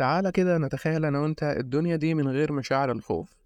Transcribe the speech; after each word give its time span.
تعالَ 0.00 0.30
كده 0.30 0.58
نتخيل 0.58 1.04
أنا 1.04 1.18
وأنت 1.20 1.42
الدنيا 1.42 1.96
دي 1.96 2.14
من 2.14 2.28
غير 2.28 2.52
مشاعر 2.52 2.92
الخوف، 2.92 3.36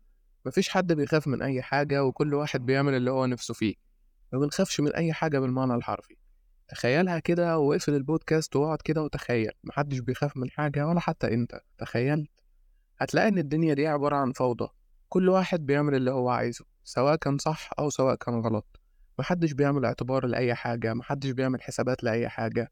ما 0.45 0.50
فيش 0.50 0.69
حد 0.69 0.92
بيخاف 0.92 1.27
من 1.29 1.42
أي 1.42 1.62
حاجة 1.62 2.04
وكل 2.04 2.34
واحد 2.34 2.67
بيعمل 2.67 2.95
اللي 2.95 3.11
هو 3.11 3.27
نِفْسه 3.27 3.54
فيه، 3.54 3.75
ما 4.32 4.38
بنخافش 4.38 4.80
من 4.80 4.93
أي 4.95 5.12
حاجة 5.12 5.38
بالمعنى 5.38 5.75
الحرفي، 5.75 6.17
تخيّلها 6.69 7.19
كده 7.19 7.59
واقفل 7.59 7.95
البودكاست 7.95 8.56
واقعد 8.56 8.79
كده 8.82 9.03
وتخيّل، 9.03 9.51
ما 9.64 9.72
حدش 9.72 9.98
بيخاف 9.98 10.37
من 10.37 10.51
حاجة 10.51 10.87
ولا 10.87 11.01
حتى 11.01 11.35
أنت، 11.35 11.61
تخيّلت؟ 11.79 12.30
هتلاقي 12.98 13.28
إن 13.28 13.38
الدنيا 13.38 13.74
دي 13.74 13.86
عبارة 13.86 14.16
عن 14.16 14.32
فوضى، 14.32 14.68
كل 15.08 15.28
واحد 15.28 15.66
بيعمل 15.66 15.94
اللي 15.94 16.10
هو 16.10 16.28
عايزه، 16.28 16.64
سواء 16.84 17.16
كان 17.16 17.38
صح 17.38 17.70
أو 17.78 17.91
سواء 17.91 18.14
كان 18.14 18.34
غلط، 18.41 18.80
ما 19.18 19.24
حدش 19.24 19.52
بيعمل 19.52 19.84
اعتبار 19.84 20.27
لأي 20.27 20.55
حاجة، 20.55 20.95
ما 20.95 21.02
حدش 21.02 21.30
بيعمل 21.30 21.62
حسابات 21.62 22.05
لأي 22.05 22.28
حاجة، 22.28 22.70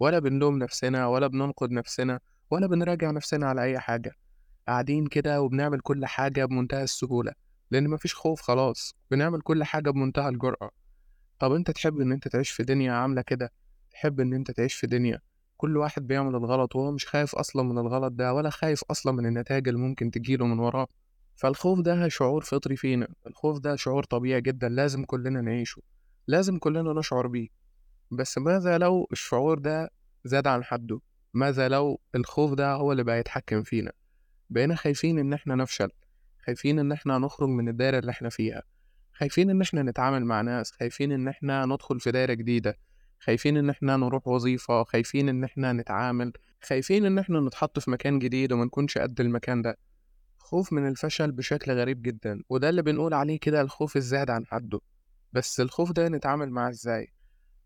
ولا 0.00 0.18
بنلوم 0.18 0.58
نفسنا 0.58 1.06
ولا 1.06 1.26
بننقد 1.26 1.70
نفسنا. 1.70 2.20
ولا 2.52 2.66
بنراجع 2.66 3.10
نفسنا 3.10 3.46
على 3.48 3.62
أي 3.62 3.78
حاجة، 3.78 4.12
قاعدين 4.68 5.06
كده 5.06 5.42
وبنعمل 5.42 5.80
كل 5.80 6.06
حاجة 6.06 6.44
بمنتهى 6.44 6.82
السهولة، 6.82 7.32
لأن 7.70 7.88
ما 7.88 7.96
فيش 7.96 8.14
خوف 8.14 8.40
خلاص، 8.40 8.94
بنعمل 9.10 9.40
كل 9.40 9.64
حاجة 9.64 9.90
بمنتهى 9.90 10.28
الجرأة. 10.28 10.70
طب 11.38 11.52
أنت 11.52 11.70
تحب 11.70 12.00
إن 12.00 12.12
أنت 12.12 12.28
تعيش 12.28 12.50
في 12.50 12.62
دنيا 12.62 12.92
عاملة 12.92 13.22
كده؟ 13.22 13.52
تحب 13.90 14.20
إن 14.20 14.34
أنت 14.34 14.50
تعيش 14.50 14.74
في 14.74 14.86
دنيا 14.86 15.20
كل 15.56 15.76
واحد 15.76 16.06
بيعمل 16.06 16.34
الغلط 16.34 16.76
وهو 16.76 16.92
مش 16.92 17.06
خايف 17.06 17.34
أصلًا 17.34 17.62
من 17.62 17.78
الغلط 17.78 18.12
ده 18.12 18.34
ولا 18.34 18.50
خايف 18.50 18.84
أصلًا 18.90 19.12
من 19.12 19.26
النتايج 19.26 19.68
اللي 19.68 19.80
ممكن 19.80 20.10
تيجي 20.10 20.36
له 20.36 20.46
من 20.46 20.58
وراه؟ 20.58 20.86
فالخوف 21.36 21.80
ده 21.80 22.08
شعور 22.08 22.42
فطري 22.44 22.76
فينا، 22.76 23.08
الخوف 23.26 23.58
ده 23.58 23.76
شعور 23.76 24.04
طبيعي 24.04 24.40
جدًا 24.40 24.68
لازم 24.68 25.04
كلنا 25.04 25.40
نعيشه، 25.40 25.82
لازم 26.28 26.58
كلنا 26.58 26.92
نشعر 26.92 27.26
بيه، 27.26 27.48
بس 28.10 28.38
ماذا 28.38 28.78
لو 28.78 29.08
الشعور 29.12 29.58
ده 29.58 29.90
زاد 30.24 30.46
عن 30.46 30.64
حده؟ 30.64 31.00
ماذا 31.34 31.68
لو 31.68 32.00
الخوف 32.14 32.54
ده 32.54 32.72
هو 32.72 32.92
اللي 32.92 33.04
بقى 33.04 33.18
يتحكم 33.18 33.62
فينا؟ 33.62 33.92
بقينا 34.50 34.74
خايفين 34.74 35.18
إن 35.18 35.32
إحنا 35.32 35.54
نفشل، 35.54 35.88
خايفين 36.46 36.78
إن 36.78 36.92
إحنا 36.92 37.18
نخرج 37.18 37.48
من 37.48 37.68
الدايرة 37.68 37.98
اللي 37.98 38.10
إحنا 38.10 38.28
فيها، 38.28 38.62
خايفين 39.12 39.50
إن 39.50 39.62
إحنا 39.62 39.82
نتعامل 39.82 40.24
مع 40.24 40.40
ناس، 40.40 40.72
خايفين 40.72 41.12
إن 41.12 41.28
إحنا 41.28 41.66
ندخل 41.66 42.00
في 42.00 42.10
دايرة 42.10 42.32
جديدة، 42.32 42.78
خايفين 43.20 43.56
إن 43.56 43.70
إحنا 43.70 43.96
نروح 43.96 44.28
وظيفة، 44.28 44.84
خايفين 44.84 45.28
إن 45.28 45.44
إحنا 45.44 45.72
نتعامل، 45.72 46.32
خايفين 46.62 47.04
إن 47.06 47.18
إحنا 47.18 47.40
نتحط 47.40 47.78
في 47.78 47.90
مكان 47.90 48.18
جديد 48.18 48.52
وما 48.52 48.64
نكونش 48.64 48.98
قد 48.98 49.20
المكان 49.20 49.62
ده. 49.62 49.78
خوف 50.38 50.72
من 50.72 50.88
الفشل 50.88 51.32
بشكل 51.32 51.72
غريب 51.72 52.02
جدًا، 52.02 52.42
وده 52.48 52.68
اللي 52.68 52.82
بنقول 52.82 53.14
عليه 53.14 53.38
كده 53.38 53.60
الخوف 53.60 53.96
الزائد 53.96 54.30
عن 54.30 54.46
حده. 54.46 54.80
بس 55.32 55.60
الخوف 55.60 55.92
ده 55.92 56.08
نتعامل 56.08 56.50
معاه 56.50 56.70
إزاي؟ 56.70 57.12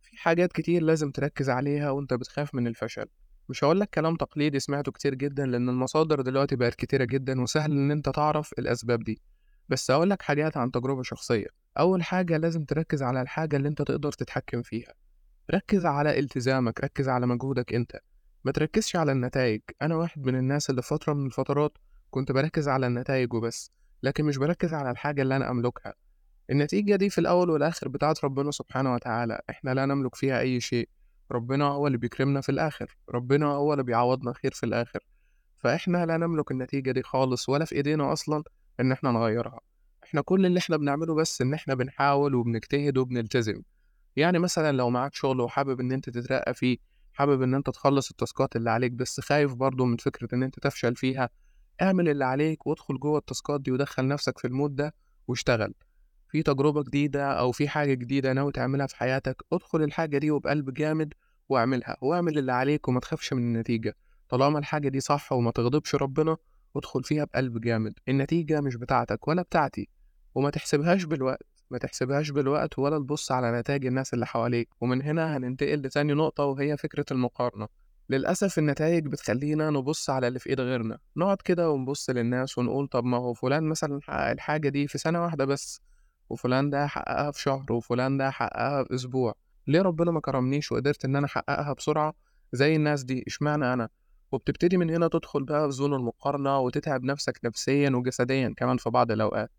في 0.03 0.17
حاجات 0.17 0.53
كتير 0.53 0.83
لازم 0.83 1.11
تركز 1.11 1.51
عليها 1.51 1.91
وأنت 1.91 2.15
بتخاف 2.15 2.55
من 2.55 2.67
الفشل. 2.67 3.07
مش 3.49 3.65
هاقول 3.65 3.81
لك 3.81 3.91
كلام 3.91 4.17
تقليدي 4.17 4.61
سمعته 4.61 4.93
كتير 4.93 5.15
جدًا 5.15 5.47
لأن 5.47 5.69
المصادر 5.69 6.21
دلوقتي 6.21 6.57
بقت 6.57 6.75
كتيرة 6.75 7.05
جدًا 7.05 7.41
وسهل 7.41 7.73
إن 7.73 7.91
أنت 7.91 8.09
تعرف 8.09 8.53
الأسباب 8.59 9.05
دي، 9.05 9.21
بس 9.69 9.91
هاقول 9.91 10.11
لك 10.11 10.23
حاجات 10.23 10.57
عن 10.57 10.71
تجربة 10.71 11.03
شخصية. 11.03 11.47
أول 11.79 12.03
حاجة 12.03 12.37
لازم 12.37 12.65
تركز 12.65 13.03
على 13.03 13.23
الحاجة 13.23 13.57
اللي 13.57 13.69
أنت 13.69 13.83
تقدر 13.83 14.13
تتحكم 14.13 14.63
فيها، 14.63 14.95
ركز 15.55 15.87
على 15.87 16.19
إلتزامك، 16.19 16.81
ركز 16.81 17.09
على 17.09 17.27
مجهودك 17.27 17.75
أنت، 17.75 18.01
ما 18.45 18.53
تركزش 18.53 18.97
على 18.97 19.13
النتايج. 19.13 19.61
أنا 19.83 19.97
واحد 19.97 20.27
من 20.27 20.37
الناس 20.37 20.71
اللي 20.71 20.83
فترة 20.83 21.13
من 21.13 21.27
الفترات 21.27 21.79
كنت 22.11 22.33
باركز 22.33 22.69
على 22.69 22.87
النتايج 22.87 23.35
وبس، 23.35 23.71
لكن 24.03 24.25
مش 24.25 24.37
باركز 24.39 24.75
على 24.75 24.91
الحاجة 24.91 25.23
اللي 25.23 25.37
أنا 25.37 25.51
أملكها. 25.51 25.95
النتيجة 26.51 26.97
دي 26.97 27.11
في 27.11 27.19
الأول 27.19 27.51
والآخر 27.51 27.89
بتاعة 27.89 28.15
ربنا 28.25 28.51
سبحانه 28.51 28.95
وتعالى، 28.95 29.41
إحنا 29.51 29.75
لا 29.75 29.87
نملك 29.87 30.15
فيها 30.15 30.41
أي 30.41 30.61
شيء، 30.61 30.89
ربنا 31.31 31.65
هو 31.65 31.87
اللي 31.87 31.99
بيكرمنا 31.99 32.41
في 32.41 32.49
الآخر، 32.49 32.97
ربنا 33.11 33.47
هو 33.47 33.73
اللي 33.73 33.85
بيعوضنا 33.85 34.33
خير 34.33 34.51
في 34.53 34.67
الآخر، 34.67 35.01
فإحنا 35.59 36.07
لا 36.07 36.17
نملك 36.17 36.51
النتيجة 36.51 36.91
دي 36.91 37.03
خالص 37.03 37.49
ولا 37.49 37.65
في 37.65 37.75
إيدينا 37.75 38.13
أصلًا 38.13 38.43
إن 38.81 38.93
إحنا 38.93 39.11
نغيرها. 39.11 39.61
إحنا 40.05 40.21
كل 40.21 40.47
اللي 40.47 40.59
إحنا 40.59 40.77
بنعمله 40.77 41.15
بس 41.15 41.41
إن 41.43 41.55
إحنا 41.55 41.75
بنحاول 41.75 42.35
وبنجتهد 42.35 42.99
وبنلتزم. 42.99 43.63
يعني 44.17 44.39
مثلًا 44.39 44.73
لو 44.73 44.91
معاك 44.91 45.15
شغل 45.15 45.41
وحابب 45.41 45.81
إن 45.81 45.93
أنت 45.93 46.11
تترقى 46.11 46.55
فيه، 46.55 46.79
حابب 47.13 47.43
إن 47.43 47.55
أنت 47.55 47.71
تخلص 47.71 48.11
التاسكات 48.11 48.57
اللي 48.57 48.71
عليك 48.71 48.93
بس 48.93 49.21
خايف 49.21 49.55
برضه 49.55 49.85
من 49.85 49.97
فكرة 49.97 50.35
إن 50.35 50.43
أنت 50.43 50.61
تفشل 50.61 50.97
فيها، 50.97 51.31
اعمل 51.83 52.09
اللي 52.09 52.25
عليك 52.25 52.67
وادخل 52.67 52.99
جوه 52.99 53.19
التاسكات 53.19 53.61
دي 53.61 53.73
ودخل 53.73 54.09
نفسك 54.09 54.39
في 54.39 54.47
المود 54.47 54.77
ده 54.77 54.95
واشتغل. 55.29 55.75
في 56.37 56.43
تجربة 56.43 56.83
جديدة 56.83 57.33
أو 57.33 57.53
في 57.53 57.69
حاجة 57.69 57.95
جديدة 57.95 58.33
ناوي 58.33 58.53
تعملها 58.53 58.87
في 58.87 58.97
حياتك، 58.97 59.43
ادخل 59.53 59.83
الحاجة 59.83 60.19
دي 60.19 60.31
وبقلب 60.31 60.75
جامد 60.75 61.15
واعملها، 61.49 61.97
واعمل 62.01 62.39
اللي 62.39 62.53
عليك 62.53 62.89
وما 62.89 63.01
تخافش 63.01 63.33
من 63.33 63.43
النتيجة، 63.43 63.97
طالما 64.29 64.59
الحاجة 64.59 64.89
دي 64.89 65.01
صح 65.01 65.33
وما 65.33 65.51
تغضبش 65.51 65.95
ربنا 65.95 66.37
ادخل 66.77 67.05
فيها 67.05 67.25
بقلب 67.25 67.61
جامد، 67.61 67.99
النتيجة 68.09 68.61
مش 68.61 68.77
بتاعتك 68.77 69.29
ولا 69.29 69.43
بتاعتي، 69.43 69.89
وما 70.35 70.51
تحسبهاش 70.51 71.05
بالوقت، 71.05 71.47
ما 71.71 71.79
تحسبهاش 71.79 72.31
بالوقت 72.31 72.79
ولا 72.79 72.99
تبص 72.99 73.33
على 73.33 73.59
نتايج 73.61 73.87
الناس 73.87 74.15
اللي 74.15 74.27
حواليك، 74.27 74.69
ومن 74.81 75.03
هنا 75.03 75.37
هننتقل 75.37 75.79
لتاني 75.83 76.13
نقطة 76.13 76.45
وهي 76.45 76.77
فكرة 76.77 77.07
المقارنة. 77.11 77.69
للأسف 78.11 78.59
النتايج 78.59 79.07
بتخلينا 79.07 79.71
نبص 79.71 80.11
على 80.11 80.29
اللي 80.29 80.39
في 80.39 80.51
إيد 80.51 80.61
غيرنا، 80.61 80.99
نقعد 81.17 81.37
كده 81.45 81.71
ونبص 81.71 82.11
للناس 82.11 82.59
ونقول 82.59 82.89
طب 82.89 83.05
ما 83.05 83.17
هو 83.17 83.35
فلان 83.35 83.65
مثلًا 83.65 84.01
حقق 84.03 84.31
الحاجة 84.31 84.69
دي 84.69 84.89
في 84.89 84.99
سنة 84.99 85.23
واحدة 85.23 85.45
بس، 85.45 85.81
وفلان 86.31 86.71
ده 86.71 86.87
حققها 86.87 87.31
في 87.31 87.41
شهر، 87.43 87.73
وفلان 87.73 88.17
ده 88.17 88.31
حققها 88.31 88.85
في 88.85 88.95
أسبوع، 88.95 89.35
ليه 89.67 89.83
ربنا 89.83 90.11
ما 90.11 90.21
كرمنيش 90.21 90.73
وقدرت 90.73 91.05
إن 91.05 91.17
أنا 91.17 91.27
أحققها 91.27 91.73
بسرعة 91.73 92.15
زي 92.53 92.77
الناس 92.77 93.05
دي، 93.05 93.25
إشمعنى 93.27 93.73
أنا؟ 93.73 93.89
وبتبتدي 94.33 94.77
من 94.77 94.91
هنا 94.91 95.09
تدخل 95.09 95.45
بقى 95.45 95.67
في 95.67 95.73
زون 95.73 95.95
المقارنة 95.95 96.59
وتتعب 96.59 97.05
نفسك 97.05 97.41
نفسيًا 97.45 97.91
وجسديًا 97.91 98.55
كمان 98.57 98.77
في 98.77 98.91
بعض 98.91 99.11
الأوقات، 99.11 99.51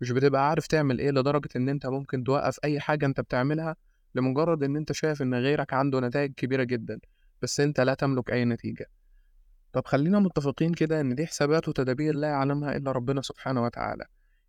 مش 0.00 0.10
بتبقى 0.10 0.48
عارف 0.50 0.66
تعمل 0.66 0.98
إيه 0.98 1.10
لدرجة 1.10 1.48
إن 1.56 1.68
أنت 1.68 1.86
ممكن 1.86 2.24
توقف 2.24 2.58
أي 2.64 2.80
حاجة 2.80 3.06
أنت 3.06 3.20
بتعملها 3.20 3.76
لمجرد 4.14 4.62
إن 4.62 4.76
أنت 4.76 4.92
شايف 4.92 5.22
إن 5.22 5.34
غيرك 5.34 5.72
عنده 5.72 6.00
نتايج 6.00 6.32
كبيرة 6.34 6.64
جدًا، 6.64 6.98
بس 7.42 7.60
أنت 7.60 7.80
لا 7.80 7.94
تملك 7.94 8.32
أي 8.32 8.44
نتيجة. 8.44 8.86
طب 9.72 9.86
خلينا 9.86 10.18
متفقين 10.18 10.74
كده 10.74 11.00
إن 11.00 11.14
دي 11.14 11.26
حسابات 11.26 11.68
وتدابير 11.68 12.14
لا 12.14 12.28
يعلمها 12.28 12.76
إلا 12.76 12.92
ربنا 12.92 13.22
سبحانه 13.22 13.62
وتعالى. 13.64 14.04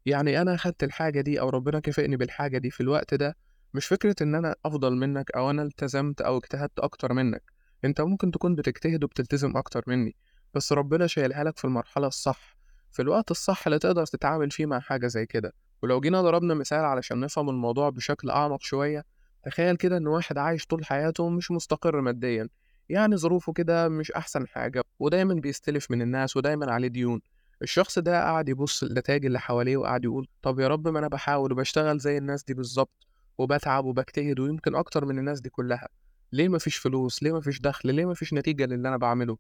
يعني 0.08 0.42
أنا 0.42 0.54
أخدت 0.56 0.84
الحاجة 0.84 1.22
دي 1.22 1.40
أو 1.40 1.50
ربنا 1.50 1.80
كافئني 1.80 2.18
بالحاجة 2.18 2.58
دي 2.58 2.70
في 2.72 2.82
الوقت 2.82 3.14
ده، 3.14 3.38
مش 3.74 3.86
فكرة 3.86 4.16
إن 4.22 4.36
أنا 4.36 4.56
أفضل 4.66 4.96
منك 4.96 5.32
أو 5.32 5.50
أنا 5.50 5.64
التزمت 5.64 6.22
أو 6.22 6.38
اجتهدت 6.38 6.80
أكتر 6.80 7.14
منك، 7.14 7.44
أنت 7.86 8.02
ممكن 8.02 8.32
تكون 8.32 8.56
بتجتهد 8.56 9.04
وبتلتزم 9.04 9.58
أكتر 9.58 9.84
مني، 9.88 10.16
بس 10.54 10.74
ربنا 10.74 11.08
شايلها 11.08 11.44
لك 11.44 11.58
في 11.58 11.66
المرحلة 11.66 12.08
الصح، 12.08 12.58
في 12.92 13.02
الوقت 13.02 13.32
الصح 13.32 13.68
اللي 13.68 13.80
تقدر 13.80 14.06
تتعامل 14.06 14.52
فيه 14.52 14.66
مع 14.66 14.80
حاجة 14.80 15.08
زي 15.08 15.26
كده. 15.26 15.54
ولو 15.84 16.00
جينا 16.02 16.22
ضربنا 16.22 16.54
مثال 16.54 16.86
علشان 16.86 17.20
نفهم 17.20 17.50
الموضوع 17.50 17.90
بشكل 17.90 18.30
أعمق 18.30 18.62
شوية، 18.62 19.04
تخيل 19.44 19.76
كده 19.76 19.98
إن 19.98 20.08
واحد 20.08 20.38
عايش 20.38 20.66
طول 20.66 20.86
حياته 20.86 21.30
مش 21.30 21.52
مستقر 21.52 22.02
ماديًا، 22.02 22.50
يعني 22.90 23.18
ظروفه 23.18 23.54
كده 23.54 23.90
مش 23.90 24.12
أحسن 24.12 24.48
حاجة 24.48 24.84
ودايمًا 25.00 25.34
بيستلف 25.34 25.92
من 25.92 26.02
الناس 26.02 26.38
ودايمًا 26.38 26.72
عليه 26.72 26.88
ديون. 26.88 27.22
الشخص 27.62 28.00
ده 28.00 28.24
قعد 28.24 28.50
يبص 28.50 28.84
للنتايج 28.84 29.26
اللي 29.26 29.40
حواليه 29.40 29.78
وقعد 29.78 30.04
يقول 30.04 30.28
طب 30.42 30.60
يا 30.60 30.68
رب 30.68 30.88
ما 30.88 31.00
أنا 31.00 31.08
باحاول 31.08 31.52
وباشتغل 31.52 32.00
زي 32.00 32.18
الناس 32.18 32.44
دي 32.44 32.54
بالضبط، 32.54 33.08
وباتعب 33.38 33.86
وباجتهد 33.86 34.40
ويمكن 34.40 34.76
أكتر 34.76 35.06
من 35.06 35.20
الناس 35.20 35.42
دي 35.42 35.50
كلها، 35.50 35.88
ليه 36.32 36.48
ما 36.48 36.58
فيش 36.58 36.76
فلوس؟ 36.78 37.24
ليه 37.24 37.32
ما 37.32 37.42
فيش 37.42 37.60
دخل؟ 37.60 37.96
ليه 37.96 38.06
ما 38.06 38.14
فيش 38.14 38.34
نتيجة 38.34 38.66
للي 38.66 38.90
أنا 38.90 38.98
باعمله؟ 38.98 39.38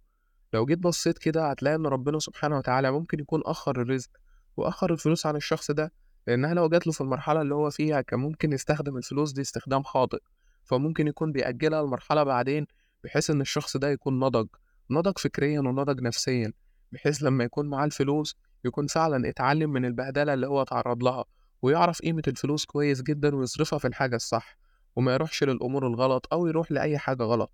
لو 0.54 0.66
جيت 0.66 0.80
بصيت 0.80 1.18
كده 1.18 1.50
هتلاقي 1.50 1.76
إن 1.76 1.86
ربنا 1.86 2.20
سبحانه 2.20 2.58
وتعالى 2.58 2.92
ممكن 2.92 3.20
يكون 3.20 3.42
أخر 3.46 3.82
الرزق 3.82 4.10
وأخر 4.58 4.94
الفلوس 4.94 5.26
عن 5.26 5.36
الشخص 5.36 5.72
ده، 5.72 5.92
لأنها 6.28 6.54
لو 6.54 6.70
جات 6.70 6.88
له 6.88 6.94
في 6.94 7.02
المرحلة 7.02 7.42
اللي 7.42 7.56
هو 7.56 7.70
فيها 7.70 8.02
كان 8.02 8.20
ممكن 8.20 8.54
يستخدم 8.54 8.98
الفلوس 8.98 9.32
دي 9.32 9.42
استخدام 9.42 9.84
خاطئ، 9.84 10.20
فممكن 10.64 11.08
يكون 11.08 11.32
بيأجلها 11.32 11.82
لمرحلة 11.84 12.24
بعدين 12.24 12.68
بحيث 13.04 13.30
إن 13.30 13.42
الشخص 13.42 13.78
ده 13.78 13.90
يكون 13.90 14.20
نضج، 14.20 14.48
نضج 14.92 15.18
فكريًا 15.18 15.60
ونضج 15.60 16.02
نفسيًا، 16.02 16.54
بحيث 16.92 17.24
لما 17.24 17.44
يكون 17.44 17.68
معاه 17.70 17.86
الفلوس 17.86 18.36
يكون 18.66 18.88
فعلًا 18.88 19.30
اتعلم 19.30 19.70
من 19.74 19.86
البهدلة 19.86 20.34
اللي 20.34 20.48
هو 20.48 20.62
اتعرض 20.62 21.04
لها، 21.04 21.26
ويعرف 21.62 22.02
قيمة 22.02 22.22
الفلوس 22.28 22.66
كويس 22.66 23.02
جدًا 23.02 23.36
ويصرفها 23.36 23.80
في 23.80 23.88
الحاجة 23.88 24.16
الصح، 24.16 24.58
وما 24.96 25.14
يروحش 25.14 25.44
للأمور 25.44 25.88
الغلط 25.88 26.28
أو 26.34 26.48
يروح 26.48 26.72
لأي 26.72 26.98
حاجة 26.98 27.24
غلط، 27.24 27.52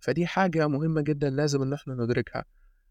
فدي 0.00 0.26
حاجة 0.26 0.66
مهمة 0.68 1.00
جدًا 1.00 1.30
لازم 1.30 1.62
إن 1.62 1.72
إحنا 1.72 1.94
ندركها. 1.94 2.44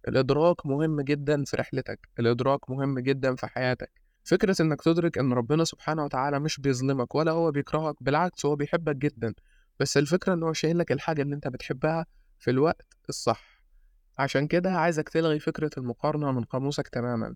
الإدراك 0.08 0.66
مهم 0.66 1.02
جدًا 1.02 1.44
في 1.44 1.58
رحلتك، 1.58 2.10
الإدراك 2.20 2.70
مهم 2.70 3.00
جدًا 3.00 3.36
في 3.36 3.48
حياتك، 3.48 3.92
فكرة 4.24 4.62
إنك 4.62 4.82
تدرك 4.82 5.18
إن 5.18 5.34
ربنا 5.34 5.64
سبحانه 5.64 6.04
وتعالى 6.06 6.40
مش 6.40 6.60
بيظلمك 6.60 7.16
ولا 7.16 7.32
هو 7.32 7.52
بيكرهك، 7.52 7.96
بالعكس 8.04 8.46
هو 8.46 8.56
بيحبك 8.56 8.96
جدًا، 8.96 9.34
بس 9.80 9.98
الفكرة 9.98 10.34
إن 10.34 10.44
هو 10.44 10.54
شايل 10.54 10.78
لك 10.78 10.92
الحاجة 10.92 11.22
اللي 11.22 11.36
أنت 11.36 11.48
بتحبها 11.48 12.06
في 12.40 12.52
الوقت 12.52 12.98
الصح. 13.10 13.59
عشان 14.20 14.48
كده 14.48 14.72
عايزك 14.72 15.10
تلغي 15.10 15.40
فكرة 15.40 15.70
المقارنة 15.78 16.32
من 16.32 16.44
قاموسك 16.44 16.88
تمامًا، 16.88 17.36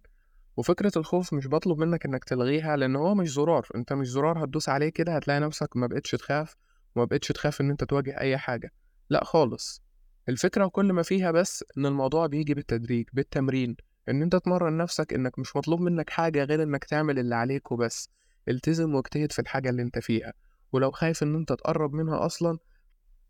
وفكرة 0.58 0.92
الخوف 0.98 1.34
مش 1.34 1.48
باطلب 1.48 1.80
منك 1.80 2.06
إنك 2.06 2.24
تلغيها 2.24 2.78
لأن 2.78 2.96
هو 2.96 3.16
مش 3.16 3.34
زرار، 3.34 3.68
أنت 3.76 3.94
مش 3.94 4.08
زرار 4.10 4.44
هتدوس 4.44 4.70
عليه 4.70 4.90
كده 4.90 5.16
هتلاقي 5.16 5.40
نفسك 5.40 5.78
ما 5.78 5.88
بقيتش 5.88 6.12
تخاف، 6.12 6.56
وما 6.96 7.06
بقيتش 7.06 7.28
تخاف 7.28 7.62
إن 7.62 7.70
أنت 7.70 7.84
تواجه 7.84 8.20
أي 8.20 8.38
حاجة، 8.38 8.72
لأ 9.10 9.24
خالص، 9.24 9.84
الفكرة 10.30 10.66
وكل 10.66 10.94
ما 10.94 11.04
فيها 11.04 11.32
بس 11.32 11.64
إن 11.78 11.86
الموضوع 11.86 12.28
بيجي 12.28 12.54
بالتدريج 12.54 13.10
بالتمرين 13.14 13.76
إن 14.10 14.22
أنت 14.22 14.36
تمرن 14.36 14.78
نفسك 14.78 15.14
إنك 15.14 15.40
مش 15.40 15.56
مطلوب 15.56 15.82
منك 15.82 16.10
حاجة 16.10 16.44
غير 16.44 16.64
إنك 16.64 16.84
تعمل 16.86 17.20
اللي 17.20 17.36
عليك 17.36 17.72
وبس 17.72 18.10
التزم 18.48 18.96
واجتهد 18.96 19.32
في 19.32 19.40
الحاجة 19.40 19.70
اللي 19.70 19.82
أنت 19.82 20.00
فيها 20.00 20.34
ولو 20.72 20.92
خايف 20.92 21.24
إن 21.24 21.36
أنت 21.36 21.54
تقرب 21.54 21.94
منها 21.94 22.26
أصلا 22.26 22.58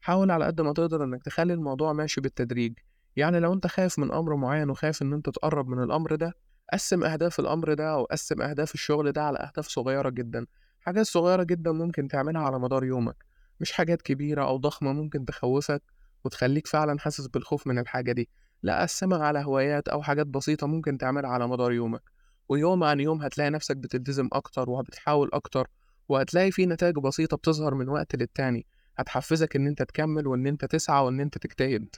حاول 0.01 0.31
على 0.31 0.45
قد 0.45 0.61
ما 0.61 0.73
تقدر 0.73 1.03
إنك 1.03 1.23
تخلي 1.23 1.53
الموضوع 1.53 1.93
ماشي 1.93 2.21
بالتدريج. 2.21 2.73
يعني 3.15 3.39
لو 3.39 3.53
أنت 3.53 3.67
خايف 3.67 3.99
من 3.99 4.11
أمر 4.11 4.35
معين 4.35 4.69
وخايف 4.69 5.01
إن 5.01 5.13
أنت 5.13 5.29
تقرب 5.29 5.67
من 5.67 5.83
الأمر 5.83 6.15
ده 6.15 6.33
قسم 6.73 7.03
أهداف 7.03 7.39
الأمر 7.39 7.73
ده 7.73 7.93
أو 7.93 8.03
قسم 8.03 8.41
أهداف 8.41 8.73
الشغل 8.73 9.11
ده 9.11 9.23
على 9.23 9.37
أهداف 9.39 9.67
صغيرة 9.67 10.09
جدا. 10.09 10.45
حاجات 10.79 11.05
صغيرة 11.05 11.43
جدا 11.43 11.71
ممكن 11.71 12.07
تعملها 12.07 12.41
على 12.41 12.59
مدار 12.59 12.83
يومك 12.83 13.25
مش 13.59 13.71
حاجات 13.71 14.01
كبيرة 14.01 14.43
أو 14.43 14.57
ضخمة 14.57 14.93
ممكن 14.93 15.25
تخوفك 15.25 15.83
وتخليك 16.23 16.67
فعلا 16.67 16.99
حاسس 16.99 17.27
بالخوف 17.27 17.67
من 17.67 17.79
الحاجة 17.79 18.11
دي. 18.11 18.29
لا 18.63 18.81
قسمها 18.81 19.25
على 19.25 19.39
هوايات 19.39 19.87
أو 19.87 20.01
حاجات 20.03 20.27
بسيطة 20.27 20.67
ممكن 20.67 20.97
تعملها 20.97 21.29
على 21.29 21.47
مدار 21.47 21.71
يومك. 21.71 22.01
ويوم 22.49 22.83
عن 22.83 22.99
يوم 22.99 23.21
هتلاقي 23.21 23.49
نفسك 23.49 23.77
بتلتزم 23.77 24.29
أكتر 24.33 24.69
وبتحاول 24.69 25.29
أكتر 25.33 25.67
وهتلاقي 26.09 26.51
في 26.51 26.65
نتائج 26.65 26.95
بسيطة 26.95 27.37
بتظهر 27.37 27.73
من 27.73 27.89
وقت 27.89 28.15
للتاني. 28.15 28.65
هتحفزك 28.97 29.55
إن 29.55 29.67
أنت 29.67 29.83
تكمل 29.83 30.27
وإن 30.27 30.47
أنت 30.47 30.65
تسعى 30.65 31.03
وإن 31.05 31.19
أنت 31.19 31.37
تجتهد. 31.37 31.95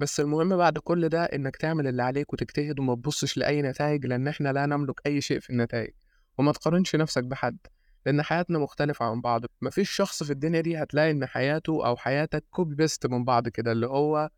بس 0.00 0.20
المهم 0.20 0.56
بعد 0.56 0.78
كل 0.78 1.08
ده 1.08 1.24
إنك 1.24 1.56
تعمل 1.56 1.86
اللي 1.86 2.02
عليك 2.02 2.32
وتجتهد 2.32 2.80
وما 2.80 2.94
تبصش 2.94 3.36
لأي 3.36 3.62
نتائج 3.62 4.06
لأن 4.06 4.28
إحنا 4.28 4.52
لا 4.52 4.66
نملك 4.66 5.00
أي 5.06 5.20
شيء 5.20 5.40
في 5.40 5.50
النتائج 5.50 5.90
وما 6.38 6.52
تقارنش 6.52 6.96
نفسك 6.96 7.24
بحد 7.24 7.58
لأن 8.06 8.22
حياتنا 8.22 8.58
مختلفة 8.58 9.04
عن 9.04 9.20
بعض. 9.20 9.44
مفيش 9.62 9.90
شخص 9.90 10.22
في 10.22 10.30
الدنيا 10.30 10.60
دي 10.60 10.82
هتلاقي 10.82 11.10
إن 11.10 11.26
حياته 11.26 11.86
أو 11.86 11.96
حياتك 11.96 12.44
copy 12.50 12.74
paste 12.74 13.06
من 13.06 13.24
بعض 13.24 13.48
كده 13.48 13.72
اللي 13.72 13.86
هو 13.86 14.30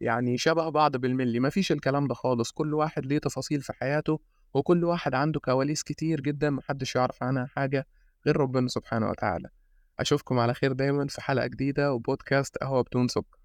يعني 0.00 0.38
شبه 0.38 0.68
بعض 0.68 0.96
بالملي. 0.96 1.40
مفيش 1.40 1.72
الكلام 1.72 2.06
ده 2.08 2.14
خالص. 2.14 2.50
كل 2.50 2.74
واحد 2.74 3.06
ليه 3.06 3.18
تفاصيل 3.18 3.60
في 3.60 3.72
حياته 3.72 4.20
وكل 4.54 4.84
واحد 4.84 5.14
عنده 5.14 5.40
كواليس 5.40 5.82
كتير 5.82 6.20
جدا 6.20 6.50
محدش 6.50 6.96
يعرف 6.96 7.22
عنها 7.22 7.46
حاجة 7.46 7.86
غير 8.26 8.36
ربنا 8.36 8.68
سبحانه 8.68 9.10
وتعالى. 9.10 9.48
أشوفكم 10.00 10.38
على 10.38 10.54
خير 10.54 10.72
دايما 10.72 11.06
في 11.06 11.20
حلقة 11.20 11.46
جديدة 11.46 11.92
وبودكاست 11.92 12.58
قهوة 12.58 12.82
بدون 12.82 13.08
سكر 13.08 13.39